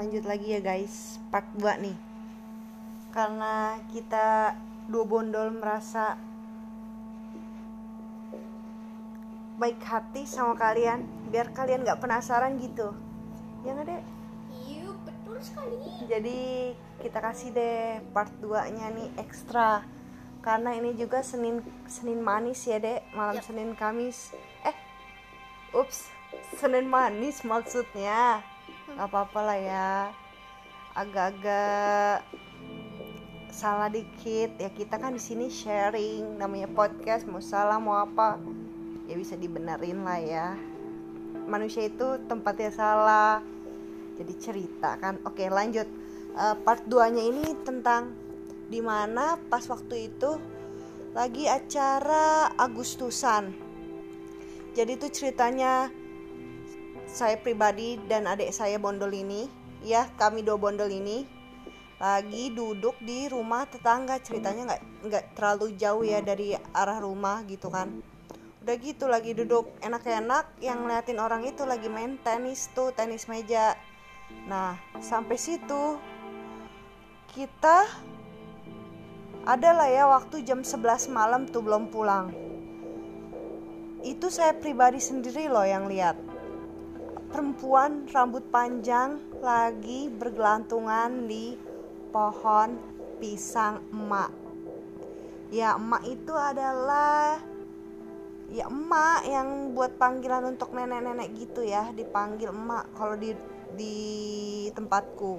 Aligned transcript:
lanjut 0.00 0.24
lagi 0.24 0.56
ya 0.56 0.64
guys. 0.64 1.20
Part 1.28 1.44
2 1.60 1.84
nih. 1.84 1.96
Karena 3.12 3.76
kita 3.92 4.56
dua 4.88 5.04
bondol 5.04 5.52
merasa 5.52 6.16
baik 9.60 9.76
hati 9.84 10.24
sama 10.24 10.56
kalian 10.56 11.04
biar 11.28 11.52
kalian 11.52 11.84
nggak 11.84 12.00
penasaran 12.00 12.56
gitu. 12.56 12.96
Ya 13.60 13.76
nggak 13.76 13.92
deh 13.92 14.02
Iya 14.64 14.88
betul 15.04 15.36
sekali. 15.44 15.76
jadi 16.08 16.40
kita 17.04 17.18
kasih 17.20 17.52
deh 17.52 18.00
part 18.16 18.32
2 18.40 18.72
nya 18.72 18.88
nih 18.88 19.12
ekstra. 19.20 19.84
Karena 20.40 20.72
ini 20.80 20.96
juga 20.96 21.20
Senin 21.20 21.60
Senin 21.84 22.24
manis 22.24 22.64
ya 22.64 22.80
dek? 22.80 23.04
Malam 23.12 23.36
Yap. 23.36 23.44
Senin 23.44 23.76
Kamis. 23.76 24.32
Eh 24.64 24.76
ups. 25.76 26.08
Senin 26.56 26.88
manis 26.88 27.44
maksudnya 27.44 28.40
nggak 28.96 29.08
apa-apa 29.10 29.40
lah 29.42 29.58
ya. 29.58 29.92
Agak-agak 30.94 32.26
salah 33.50 33.90
dikit. 33.90 34.56
Ya 34.56 34.70
kita 34.72 34.96
kan 34.98 35.14
di 35.14 35.22
sini 35.22 35.52
sharing. 35.52 36.38
Namanya 36.38 36.70
podcast 36.70 37.26
mau 37.26 37.42
salah 37.42 37.76
mau 37.78 38.00
apa. 38.00 38.38
Ya 39.06 39.14
bisa 39.18 39.34
dibenerin 39.34 40.02
lah 40.06 40.18
ya. 40.22 40.48
Manusia 41.46 41.86
itu 41.86 42.18
tempatnya 42.26 42.70
salah. 42.70 43.42
Jadi 44.18 44.32
cerita 44.38 44.98
kan. 44.98 45.18
Oke 45.26 45.46
lanjut. 45.46 45.86
Eh, 46.30 46.56
part 46.62 46.86
2 46.86 47.10
nya 47.10 47.22
ini 47.26 47.58
tentang 47.66 48.14
di 48.70 48.78
mana 48.78 49.34
pas 49.50 49.66
waktu 49.66 50.14
itu 50.14 50.38
lagi 51.10 51.50
acara 51.50 52.54
Agustusan. 52.54 53.50
Jadi 54.70 54.94
itu 54.94 55.10
ceritanya 55.10 55.90
saya 57.10 57.34
pribadi 57.34 57.98
dan 58.06 58.30
adik 58.30 58.54
saya 58.54 58.78
bondol 58.78 59.10
ini 59.10 59.50
ya 59.82 60.06
kami 60.14 60.46
dua 60.46 60.54
bondol 60.54 60.86
ini 60.86 61.26
lagi 62.00 62.48
duduk 62.48 62.96
di 63.04 63.28
rumah 63.28 63.68
tetangga. 63.68 64.16
Ceritanya 64.24 64.72
nggak 64.72 64.82
nggak 65.04 65.24
terlalu 65.36 65.76
jauh 65.76 66.00
ya 66.00 66.24
dari 66.24 66.56
arah 66.72 67.02
rumah 67.02 67.44
gitu 67.44 67.68
kan. 67.68 68.00
Udah 68.64 68.76
gitu 68.80 69.04
lagi 69.04 69.36
duduk 69.36 69.68
enak-enak 69.84 70.48
yang 70.64 70.84
ngeliatin 70.84 71.20
orang 71.20 71.44
itu 71.44 71.66
lagi 71.68 71.92
main 71.92 72.16
tenis 72.24 72.72
tuh 72.72 72.94
tenis 72.96 73.28
meja. 73.28 73.76
Nah 74.48 74.80
sampai 75.04 75.36
situ 75.36 76.00
kita 77.36 77.84
ada 79.44 79.70
lah 79.72 79.88
ya 79.88 80.04
waktu 80.08 80.44
jam 80.44 80.64
11 80.64 81.12
malam 81.12 81.44
tuh 81.44 81.60
belum 81.60 81.92
pulang. 81.92 82.32
Itu 84.00 84.32
saya 84.32 84.56
pribadi 84.56 84.96
sendiri 84.96 85.52
loh 85.52 85.68
yang 85.68 85.84
lihat 85.84 86.16
perempuan 87.30 88.10
rambut 88.10 88.42
panjang 88.50 89.22
lagi 89.38 90.10
bergelantungan 90.10 91.30
di 91.30 91.54
pohon 92.10 92.74
pisang 93.22 93.86
emak. 93.94 94.34
Ya 95.54 95.78
emak 95.78 96.02
itu 96.10 96.34
adalah 96.34 97.38
ya 98.50 98.66
emak 98.66 99.30
yang 99.30 99.78
buat 99.78 99.94
panggilan 99.94 100.50
untuk 100.50 100.74
nenek-nenek 100.74 101.30
gitu 101.38 101.62
ya. 101.62 101.94
Dipanggil 101.94 102.50
emak 102.50 102.90
kalau 102.98 103.14
di 103.14 103.38
di 103.78 103.96
tempatku. 104.74 105.38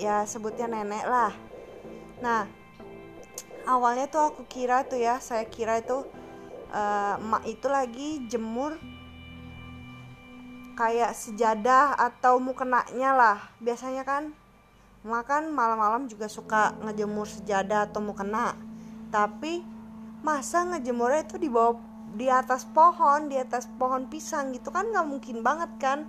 Ya 0.00 0.24
sebutnya 0.24 0.64
nenek 0.64 1.04
lah. 1.04 1.32
Nah 2.24 2.48
awalnya 3.68 4.08
tuh 4.08 4.32
aku 4.32 4.48
kira 4.48 4.88
tuh 4.88 4.96
ya 4.96 5.20
saya 5.20 5.44
kira 5.44 5.84
itu 5.84 6.08
eh, 6.72 7.14
emak 7.20 7.44
itu 7.44 7.68
lagi 7.68 8.08
jemur 8.32 8.80
kayak 10.78 11.10
sejadah 11.10 11.98
atau 11.98 12.38
mukenanya 12.38 13.10
lah. 13.10 13.38
Biasanya 13.58 14.06
kan 14.06 14.30
makan 15.02 15.50
malam-malam 15.50 16.06
juga 16.06 16.30
suka 16.30 16.78
ngejemur 16.86 17.26
sejadah 17.26 17.90
atau 17.90 17.98
mukena. 17.98 18.54
Tapi 19.10 19.66
masa 20.22 20.62
ngejemurnya 20.70 21.26
itu 21.26 21.42
di 21.42 21.50
bawah 21.50 21.82
di 22.08 22.30
atas 22.30 22.64
pohon 22.64 23.28
di 23.28 23.36
atas 23.36 23.68
pohon 23.76 24.08
pisang 24.08 24.56
gitu 24.56 24.72
kan 24.72 24.86
nggak 24.86 25.06
mungkin 25.10 25.42
banget 25.42 25.70
kan? 25.82 26.06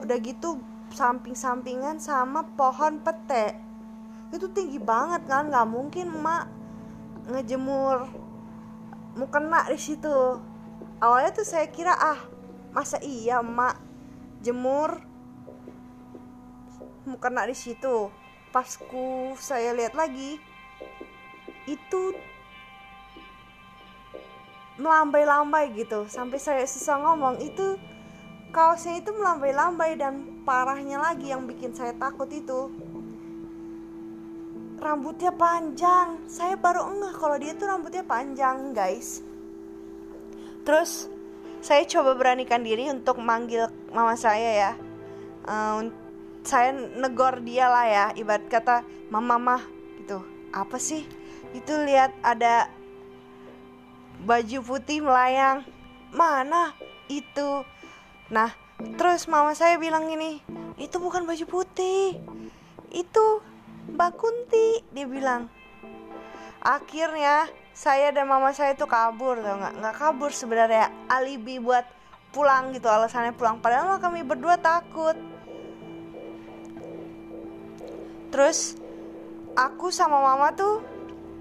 Udah 0.00 0.16
gitu 0.24 0.56
samping-sampingan 0.96 2.00
sama 2.00 2.48
pohon 2.56 3.04
pete. 3.04 3.52
Itu 4.32 4.48
tinggi 4.56 4.80
banget 4.80 5.28
kan 5.28 5.52
nggak 5.52 5.68
mungkin 5.68 6.16
emak 6.16 6.48
ngejemur 7.28 8.08
mukena 9.20 9.68
di 9.68 9.76
situ. 9.76 10.40
Awalnya 10.98 11.30
tuh 11.36 11.44
saya 11.44 11.68
kira 11.68 11.92
ah 11.92 12.18
masa 12.72 12.96
iya 13.04 13.44
emak 13.44 13.87
jemur. 14.44 15.02
Mukena 17.08 17.48
di 17.48 17.56
situ 17.56 18.12
pas 18.48 18.68
ku 18.76 19.36
saya 19.36 19.76
lihat 19.76 19.92
lagi 19.92 20.40
itu 21.68 22.02
melambai-lambai 24.80 25.74
gitu. 25.76 26.06
Sampai 26.08 26.40
saya 26.40 26.64
susah 26.64 27.02
ngomong 27.02 27.42
itu 27.42 27.76
kaosnya 28.54 29.02
itu 29.02 29.10
melambai-lambai 29.12 29.98
dan 29.98 30.44
parahnya 30.46 31.02
lagi 31.02 31.34
yang 31.34 31.44
bikin 31.44 31.74
saya 31.76 31.92
takut 31.98 32.30
itu. 32.32 32.72
Rambutnya 34.78 35.34
panjang. 35.34 36.22
Saya 36.30 36.54
baru 36.54 36.86
ngeh 36.86 37.14
kalau 37.18 37.36
dia 37.36 37.52
tuh 37.58 37.66
rambutnya 37.66 38.06
panjang 38.06 38.72
guys. 38.72 39.20
Terus 40.62 41.10
saya 41.60 41.82
coba 41.86 42.14
beranikan 42.14 42.62
diri 42.62 42.90
untuk 42.90 43.18
manggil 43.22 43.68
mama 43.90 44.14
saya 44.14 44.50
ya. 44.54 44.72
Eh, 45.48 45.80
saya 46.46 46.72
negor 46.72 47.44
dia 47.44 47.68
lah 47.68 47.84
ya 47.84 48.06
ibarat 48.16 48.46
kata 48.48 48.86
mama 49.12 49.36
mah 49.36 49.62
gitu. 50.00 50.24
Apa 50.54 50.80
sih? 50.80 51.04
Itu 51.52 51.84
lihat 51.84 52.14
ada 52.24 52.70
baju 54.24 54.58
putih 54.64 55.04
melayang. 55.04 55.64
Mana 56.08 56.72
itu? 57.12 57.64
Nah 58.32 58.52
terus 58.96 59.26
mama 59.26 59.58
saya 59.58 59.74
bilang 59.74 60.06
gini 60.06 60.38
itu 60.78 61.02
bukan 61.02 61.26
baju 61.26 61.44
putih 61.50 62.14
itu 62.94 63.26
Mbak 63.90 64.12
Kunti 64.14 64.86
dia 64.94 65.06
bilang 65.10 65.50
akhirnya 66.68 67.48
saya 67.72 68.12
dan 68.12 68.28
mama 68.28 68.52
saya 68.52 68.76
itu 68.76 68.84
kabur 68.84 69.40
tau 69.40 69.56
nggak? 69.56 69.74
Nggak 69.80 69.94
kabur 69.96 70.28
sebenarnya. 70.28 70.92
Alibi 71.08 71.56
buat 71.56 71.88
pulang 72.28 72.76
gitu 72.76 72.92
alasannya 72.92 73.32
pulang. 73.32 73.64
Padahal 73.64 73.96
kami 73.96 74.20
berdua 74.20 74.60
takut. 74.60 75.16
Terus 78.28 78.76
aku 79.56 79.88
sama 79.88 80.20
mama 80.20 80.52
tuh 80.52 80.84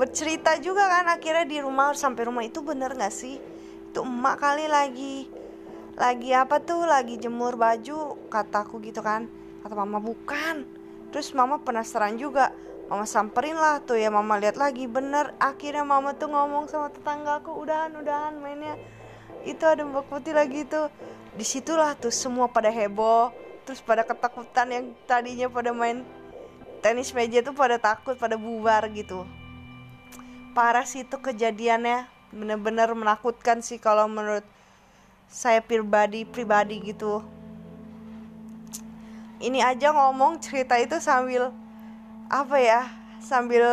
bercerita 0.00 0.56
juga 0.64 0.88
kan 0.88 1.12
akhirnya 1.12 1.44
di 1.44 1.60
rumah 1.60 1.92
sampai 1.92 2.24
rumah. 2.24 2.40
Itu 2.40 2.64
bener 2.64 2.96
nggak 2.96 3.12
sih? 3.12 3.36
Itu 3.92 4.08
emak 4.08 4.40
kali 4.40 4.64
lagi 4.72 5.28
lagi 6.00 6.32
apa 6.32 6.64
tuh? 6.64 6.88
Lagi 6.88 7.20
jemur 7.20 7.60
baju 7.60 8.16
kataku 8.32 8.80
gitu 8.80 9.04
kan. 9.04 9.28
Kata 9.60 9.76
mama 9.76 10.00
bukan. 10.00 10.64
Terus 11.12 11.36
mama 11.36 11.60
penasaran 11.60 12.16
juga 12.16 12.54
mama 12.90 13.06
samperin 13.06 13.54
lah 13.54 13.78
tuh 13.86 13.94
ya 13.94 14.10
mama 14.10 14.34
lihat 14.42 14.58
lagi 14.58 14.90
bener. 14.90 15.30
Akhirnya 15.38 15.86
mama 15.86 16.10
tuh 16.18 16.26
ngomong 16.26 16.66
sama 16.66 16.90
tetanggaku 16.90 17.54
udahan 17.54 17.94
udahan 17.94 18.34
mainnya. 18.42 18.74
Itu 19.46 19.62
ada 19.62 19.86
mbak 19.86 20.10
putih 20.10 20.34
lagi 20.34 20.66
tuh. 20.66 20.90
Di 21.38 21.46
situlah 21.46 21.94
tuh 21.94 22.10
semua 22.10 22.50
pada 22.50 22.66
heboh 22.66 23.30
terus 23.62 23.78
pada 23.78 24.02
ketakutan 24.02 24.66
yang 24.74 24.84
tadinya 25.06 25.46
pada 25.46 25.70
main 25.70 26.02
tenis 26.82 27.14
meja 27.14 27.38
tuh 27.46 27.54
pada 27.54 27.78
takut 27.78 28.18
pada 28.18 28.34
bubar 28.34 28.90
gitu. 28.90 29.22
Parah 30.50 30.82
sih 30.82 31.06
itu 31.06 31.14
kejadiannya. 31.14 32.10
Bener-bener 32.34 32.90
menakutkan 32.90 33.62
sih 33.62 33.78
kalau 33.78 34.10
menurut 34.10 34.42
saya 35.30 35.62
pribadi 35.62 36.26
pribadi 36.26 36.82
gitu. 36.82 37.22
Ini 39.38 39.62
aja 39.62 39.94
ngomong 39.94 40.42
cerita 40.42 40.74
itu 40.74 40.98
sambil 40.98 41.54
apa 42.30 42.56
ya 42.62 42.86
sambil 43.18 43.66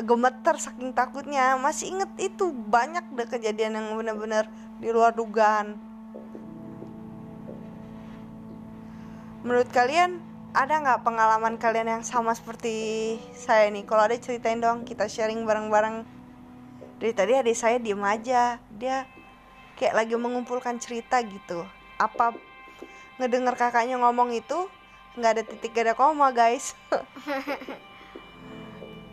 gemeter 0.00 0.56
saking 0.56 0.96
takutnya 0.96 1.60
masih 1.60 1.92
inget 1.92 2.08
itu 2.16 2.48
banyak 2.48 3.04
deh 3.12 3.28
kejadian 3.28 3.76
yang 3.76 3.86
bener-bener 3.92 4.48
di 4.80 4.88
luar 4.88 5.12
dugaan. 5.12 5.76
Menurut 9.44 9.68
kalian 9.68 10.24
ada 10.56 10.80
nggak 10.80 11.04
pengalaman 11.04 11.60
kalian 11.60 12.00
yang 12.00 12.04
sama 12.06 12.32
seperti 12.32 13.20
saya 13.36 13.68
nih? 13.68 13.84
Kalau 13.84 14.08
ada 14.08 14.16
ceritain 14.16 14.56
dong 14.56 14.88
kita 14.88 15.04
sharing 15.04 15.44
bareng-bareng. 15.44 16.08
Dari 16.96 17.12
tadi 17.12 17.34
adik 17.36 17.58
saya 17.58 17.76
diem 17.76 18.00
aja 18.00 18.56
dia 18.72 19.04
kayak 19.76 19.92
lagi 20.00 20.14
mengumpulkan 20.16 20.80
cerita 20.80 21.20
gitu. 21.20 21.66
Apa 22.00 22.32
ngedenger 23.20 23.58
kakaknya 23.58 24.00
ngomong 24.00 24.32
itu 24.32 24.70
nggak 25.12 25.30
ada 25.36 25.42
titik 25.44 25.76
gak 25.76 25.92
ada 25.92 25.94
koma 25.96 26.32
guys. 26.32 26.72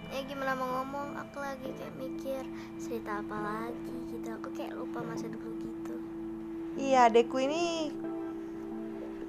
Ya 0.10 0.26
gimana 0.26 0.58
mau 0.58 0.82
ngomong? 0.82 1.22
Aku 1.22 1.38
lagi 1.38 1.70
kayak 1.70 1.94
mikir 2.02 2.42
cerita 2.82 3.22
apa 3.22 3.38
lagi 3.38 3.94
gitu. 4.10 4.26
Aku 4.42 4.50
kayak 4.58 4.74
lupa 4.74 5.06
masa 5.06 5.30
dulu 5.30 5.54
gitu. 5.62 6.02
Iya 6.82 7.14
adekku 7.14 7.38
ini 7.38 7.94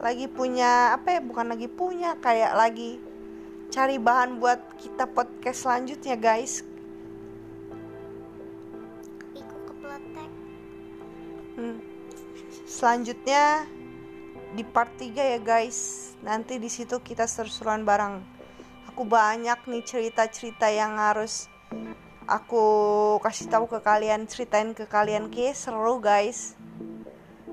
lagi 0.01 0.25
punya 0.33 0.97
apa 0.97 1.15
ya 1.15 1.21
bukan 1.21 1.53
lagi 1.53 1.69
punya 1.69 2.17
kayak 2.25 2.57
lagi 2.57 2.97
cari 3.69 4.01
bahan 4.01 4.41
buat 4.41 4.57
kita 4.81 5.05
podcast 5.13 5.69
selanjutnya 5.69 6.17
guys. 6.17 6.65
Iku 9.37 9.57
kepletek. 9.69 10.33
Hmm. 11.61 11.79
Selanjutnya 12.65 13.69
di 14.55 14.67
part 14.67 14.91
3 14.99 15.15
ya 15.37 15.39
guys. 15.39 16.13
Nanti 16.21 16.59
di 16.59 16.67
situ 16.67 16.99
kita 17.01 17.25
seru-seruan 17.27 17.87
bareng. 17.87 18.23
Aku 18.91 19.07
banyak 19.07 19.57
nih 19.71 19.85
cerita-cerita 19.87 20.67
yang 20.69 20.99
harus 20.99 21.47
aku 22.27 22.65
kasih 23.23 23.47
tahu 23.49 23.71
ke 23.71 23.79
kalian, 23.81 24.27
ceritain 24.27 24.75
ke 24.75 24.85
kalian 24.87 25.31
ke 25.31 25.55
seru 25.55 26.03
guys. 26.03 26.59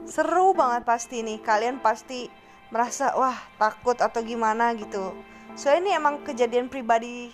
Seru 0.09 0.57
banget 0.57 0.83
pasti 0.83 1.21
nih. 1.21 1.37
Kalian 1.41 1.79
pasti 1.79 2.29
merasa 2.73 3.13
wah 3.15 3.37
takut 3.61 3.95
atau 4.01 4.19
gimana 4.25 4.73
gitu. 4.75 5.13
Soalnya 5.57 5.81
ini 5.81 5.91
emang 5.97 6.15
kejadian 6.25 6.69
pribadi 6.69 7.31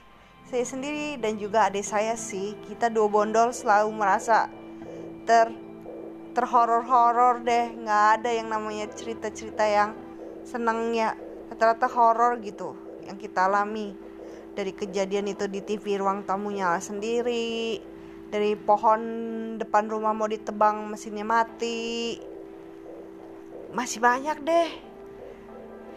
saya 0.48 0.64
sendiri 0.68 1.18
dan 1.18 1.40
juga 1.40 1.72
adik 1.72 1.88
saya 1.88 2.14
sih. 2.20 2.54
Kita 2.68 2.92
dua 2.92 3.10
bondol 3.10 3.56
selalu 3.56 3.90
merasa 3.96 4.52
ter 5.24 5.63
terhoror-horor 6.34 7.46
deh. 7.46 7.78
Nggak 7.78 8.04
ada 8.20 8.30
yang 8.34 8.50
namanya 8.50 8.90
cerita-cerita 8.92 9.64
yang 9.64 9.94
senangnya 10.44 11.16
rata-rata 11.48 11.88
horor 11.88 12.42
gitu 12.42 12.74
yang 13.06 13.16
kita 13.16 13.46
alami. 13.48 13.94
Dari 14.54 14.74
kejadian 14.74 15.30
itu 15.34 15.50
di 15.50 15.62
TV 15.62 15.98
ruang 16.02 16.26
tamu 16.26 16.54
nyala 16.54 16.82
sendiri. 16.82 17.82
Dari 18.34 18.58
pohon 18.58 19.02
depan 19.62 19.86
rumah 19.90 20.14
mau 20.14 20.26
ditebang 20.26 20.90
mesinnya 20.90 21.26
mati. 21.26 22.18
Masih 23.74 24.02
banyak 24.02 24.38
deh. 24.42 24.70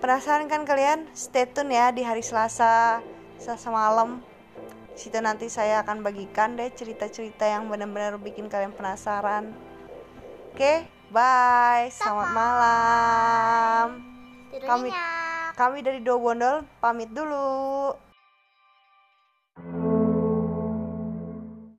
Penasaran 0.01 0.49
kan 0.49 0.69
kalian? 0.69 1.09
Stay 1.17 1.49
tune 1.49 1.73
ya 1.73 1.89
di 1.93 2.05
hari 2.05 2.21
Selasa 2.21 3.01
Selasa 3.41 3.69
malam. 3.73 4.21
Situ 4.97 5.21
nanti 5.21 5.53
saya 5.53 5.85
akan 5.85 6.01
bagikan 6.01 6.57
deh 6.57 6.73
cerita-cerita 6.73 7.45
yang 7.45 7.69
benar-benar 7.69 8.17
bikin 8.17 8.49
kalian 8.49 8.73
penasaran 8.73 9.66
Oke, 10.57 10.89
bye. 11.13 11.93
Selamat 11.93 12.33
malam. 12.33 14.01
Kami-. 14.57 14.89
Kami 15.53 15.85
dari 15.85 16.01
Dua 16.01 16.17
Bondol 16.17 16.65
pamit 16.81 17.13
dulu. 17.13 17.93